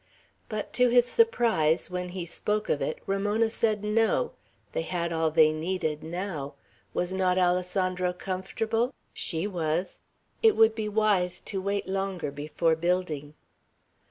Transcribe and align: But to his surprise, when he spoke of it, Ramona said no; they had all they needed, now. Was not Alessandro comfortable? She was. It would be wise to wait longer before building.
But 0.49 0.73
to 0.73 0.89
his 0.89 1.05
surprise, 1.05 1.91
when 1.91 2.09
he 2.09 2.25
spoke 2.25 2.69
of 2.69 2.81
it, 2.81 2.97
Ramona 3.05 3.51
said 3.51 3.83
no; 3.83 4.31
they 4.71 4.81
had 4.81 5.13
all 5.13 5.29
they 5.29 5.53
needed, 5.53 6.01
now. 6.01 6.55
Was 6.91 7.13
not 7.13 7.37
Alessandro 7.37 8.11
comfortable? 8.11 8.95
She 9.13 9.45
was. 9.45 10.01
It 10.41 10.55
would 10.55 10.73
be 10.73 10.89
wise 10.89 11.39
to 11.41 11.61
wait 11.61 11.87
longer 11.87 12.31
before 12.31 12.75
building. 12.75 13.35